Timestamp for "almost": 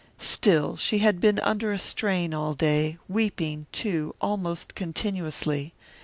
4.19-4.73